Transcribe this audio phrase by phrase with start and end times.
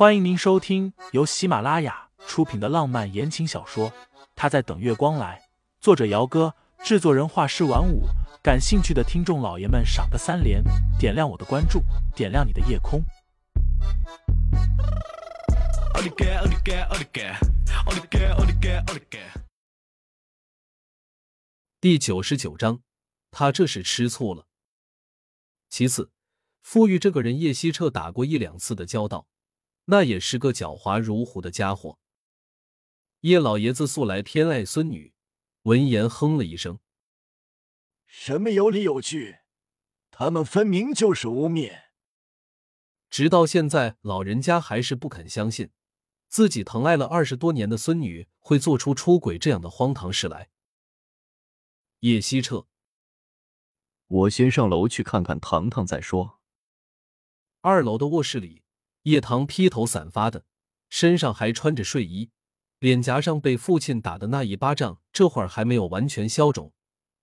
[0.00, 3.90] 欢迎您收听由喜马拉雅出品的浪漫言情小说
[4.34, 5.38] 《他在等月光来》，
[5.78, 8.04] 作者：姚哥，制作人：画师晚舞。
[8.42, 10.64] 感兴趣的听众老爷们，赏个三连，
[10.98, 11.82] 点亮我的关注，
[12.16, 13.04] 点亮你的夜空。
[21.78, 22.80] 第九十九章，
[23.30, 24.46] 他这是吃醋了。
[25.68, 26.10] 其次，
[26.62, 29.26] 傅玉这个人，叶希澈打过一两次的交道。
[29.90, 31.98] 那也是个狡猾如虎的家伙。
[33.22, 35.12] 叶老爷子素来偏爱孙女，
[35.62, 36.78] 闻言哼了一声
[38.06, 39.38] ：“什么有理有据？
[40.12, 41.86] 他们分明就是污蔑。”
[43.10, 45.70] 直到现在，老人家还是不肯相信
[46.28, 50.50] 自己疼爱了二十多年的孙女会做出出轨这样的荒唐事来。
[52.00, 52.68] 叶希澈，
[54.06, 56.40] 我先上楼去看看糖糖再说。
[57.62, 58.62] 二楼的卧室里。
[59.02, 60.44] 叶棠披头散发的，
[60.88, 62.30] 身上还穿着睡衣，
[62.78, 66.72] 脸颊上被父亲打的那一巴掌，这会儿还没有完全消肿，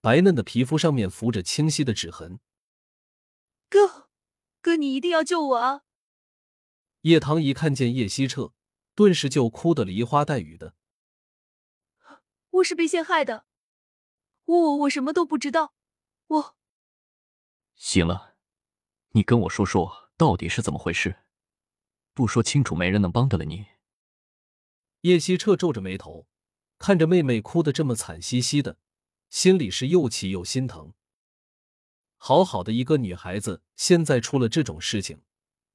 [0.00, 2.40] 白嫩的皮肤上面浮着清晰的指痕。
[3.70, 4.08] 哥，
[4.60, 5.82] 哥，你一定要救我啊！
[7.02, 8.52] 叶棠一看见叶希澈，
[8.94, 10.74] 顿时就哭得梨花带雨的。
[12.50, 13.46] 我是被陷害的，
[14.44, 15.72] 我我我什么都不知道，
[16.26, 16.56] 我。
[17.74, 18.36] 行了，
[19.12, 21.16] 你跟我说说到底是怎么回事。
[22.14, 23.66] 不说清楚，没人能帮得了你。
[25.00, 26.26] 叶希澈皱着眉头，
[26.78, 28.78] 看着妹妹哭得这么惨兮兮的，
[29.30, 30.92] 心里是又气又心疼。
[32.16, 35.22] 好好的一个女孩子，现在出了这种事情，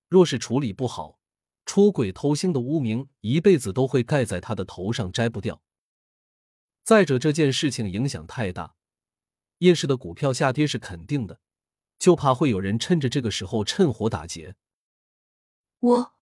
[0.08, 1.20] 若是处理不好，
[1.66, 5.62] 出轨偷腥的污名一辈子都会盖在她的头上，摘不掉。
[6.84, 8.76] 再者，这件事情影响太大，
[9.58, 11.42] 叶氏的股票下跌是肯定的，
[12.00, 14.56] 就怕会有人趁着这个时候趁火打劫。
[15.80, 16.17] 我。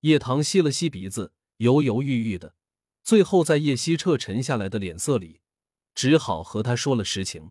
[0.00, 2.54] 叶棠吸了吸鼻子，犹犹豫豫的，
[3.02, 5.40] 最后在叶希澈沉下来的脸色里，
[5.94, 7.50] 只好和他说了实情。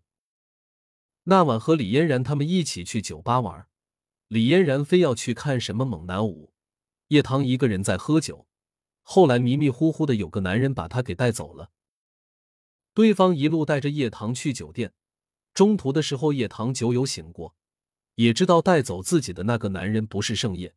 [1.24, 3.68] 那晚和李嫣然他们一起去酒吧玩，
[4.30, 6.54] 李嫣然非要去看什么猛男舞，
[7.10, 8.48] 叶棠一个人在喝酒。
[9.04, 11.72] 后来迷迷糊糊的有个男人把他给带走了。
[12.94, 14.94] 对方一路带着叶棠去酒店，
[15.54, 17.56] 中途的时候叶棠酒有醒过，
[18.16, 20.74] 也知道带走自己的那个男人不是盛夜。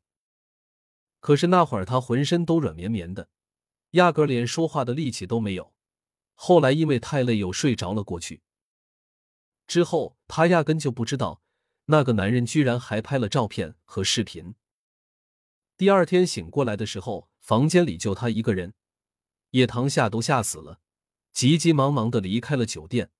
[1.20, 3.28] 可是那会儿他浑身都软绵绵的，
[3.91, 5.72] 压根连说话的力气都没有。
[6.34, 8.42] 后来因为太累又睡着了过去。
[9.66, 11.42] 之后他压根就不知道
[11.84, 14.54] 那个男人居然还拍了照片和视频。
[15.76, 18.75] 第二天醒过来的时候，房间里就他一个人，
[19.50, 20.80] 叶棠吓都吓死了，
[21.32, 23.10] 急急忙忙的离开了酒店。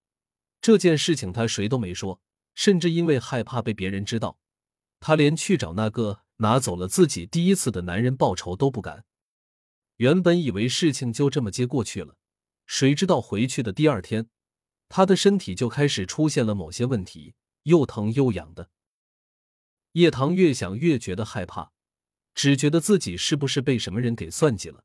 [0.60, 2.21] 这件事情他谁都没说，
[2.55, 4.39] 甚至因为害怕被别人知道，
[4.99, 6.22] 他连去找那个。
[6.41, 9.05] 拿走了自己第一次的男人报仇都不敢。
[9.97, 12.17] 原本以为事情就这么接过去了，
[12.67, 14.28] 谁知道回去的第二天，
[14.89, 17.34] 他的身体就开始出现了某些问题，
[17.65, 18.71] 又疼又痒的。
[19.93, 21.73] 叶棠越想越觉得害怕，
[22.34, 24.84] 只觉得自己是不是被什么人给算计了。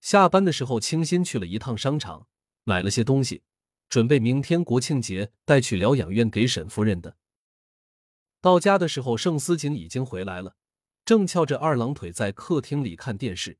[0.00, 2.28] 下班的时候，清新去了一趟商场，
[2.64, 3.42] 买了些东西，
[3.88, 7.16] 准备明天国庆节带去疗养院给沈夫人的。
[8.44, 10.54] 到家的时候，盛思景已经回来了，
[11.06, 13.58] 正翘着二郎腿在客厅里看电视。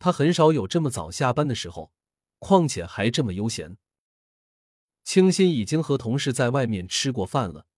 [0.00, 1.92] 他很少有这么早下班的时候，
[2.40, 3.76] 况且还这么悠闲。
[5.04, 7.68] 清新已经和同事在外面吃过饭了，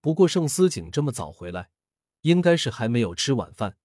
[0.00, 1.70] 不过盛思景这么早回来，
[2.22, 3.76] 应该是还没有吃晚饭。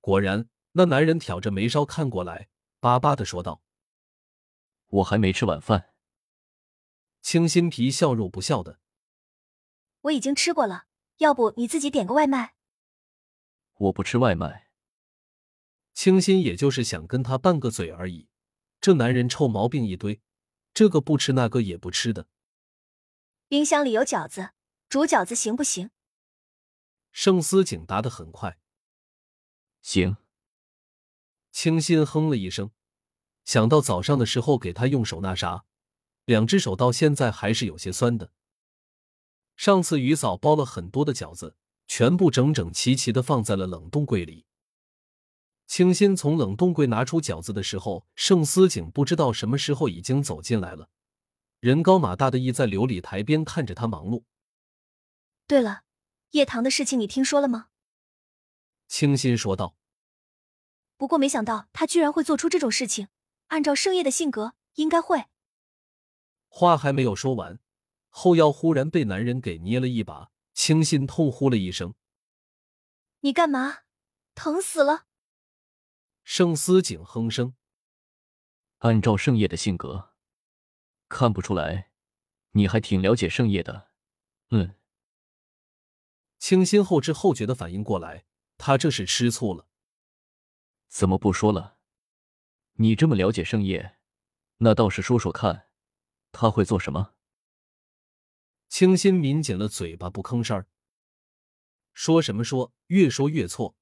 [0.00, 2.48] 果然，那男人挑着眉梢看过来，
[2.78, 3.64] 巴巴的说道
[4.86, 5.92] ：“我还没吃晚饭。”
[7.20, 8.78] 清新皮笑肉不笑的。
[10.02, 10.86] 我已经吃过了，
[11.18, 12.54] 要不你自己点个外卖？
[13.74, 14.68] 我不吃外卖。
[15.92, 18.28] 清新也就是想跟他拌个嘴而已。
[18.80, 20.22] 这男人臭毛病一堆，
[20.72, 22.28] 这个不吃那个也不吃的。
[23.46, 24.50] 冰箱里有饺子，
[24.88, 25.90] 煮饺子行不行？
[27.12, 28.58] 盛思景答得很快。
[29.82, 30.16] 行。
[31.50, 32.70] 清新哼了一声，
[33.44, 35.64] 想到早上的时候给他用手那啥，
[36.24, 38.32] 两只手到现在还是有些酸的。
[39.60, 41.54] 上次于嫂包了很多的饺子，
[41.86, 44.46] 全部整整齐齐的放在了冷冻柜里。
[45.66, 50.88] 清新从冷冻柜拿出饺子的时候，盛思景不知道什么时候已经走进来了，
[51.60, 54.22] 人高马大的倚在琉璃台边看着他忙碌。
[55.46, 55.82] 对了，
[56.30, 57.66] 叶棠的事情你听说了吗？
[58.88, 59.74] 清新说道。
[60.96, 63.08] 不过没想到他居然会做出这种事情，
[63.48, 65.26] 按照盛夜的性格，应该会。
[66.48, 67.60] 话还没有说完。
[68.10, 71.94] 后腰忽然被男人给捏了一把，清新痛呼了一声。
[73.20, 73.78] 你干嘛？
[74.34, 75.06] 疼死了！
[76.22, 77.54] 盛思景哼声。
[78.78, 80.14] 按照盛夜的性格，
[81.08, 81.90] 看不出来，
[82.52, 83.90] 你还挺了解盛夜的。
[84.50, 84.76] 嗯。
[86.38, 88.24] 清新后知后觉的反应过来，
[88.56, 89.68] 他这是吃醋了。
[90.88, 91.78] 怎么不说了？
[92.74, 93.98] 你这么了解盛夜，
[94.58, 95.68] 那倒是说说看，
[96.32, 97.14] 他会做什么？
[98.70, 100.66] 清新抿紧了嘴巴，不吭声儿。
[101.92, 103.74] 说什么说，越说越错。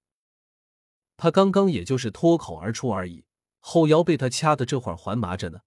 [1.19, 3.26] 他刚刚也就是脱口而出而已，
[3.61, 5.61] 后腰被他掐的这会儿还麻着呢。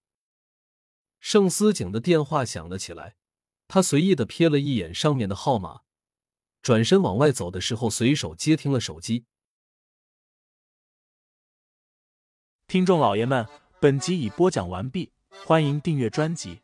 [1.19, 3.15] 盛思景的电话响了起来，
[3.67, 5.81] 他随意的瞥了一眼上面的号码。
[6.63, 9.25] 转身往外走的时候，随手接听了手机。
[12.65, 13.47] 听众老爷们，
[13.79, 15.11] 本集已播讲完毕，
[15.45, 16.61] 欢迎订阅专辑，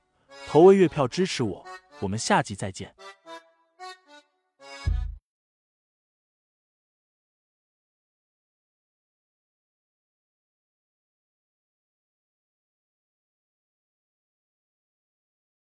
[0.47, 1.65] 投喂月票支持我，
[1.99, 2.93] 我们下集再见。